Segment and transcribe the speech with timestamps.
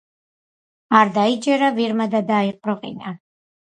[1.01, 3.19] არ დაიჯერა ვირმა და დაიყროყინა.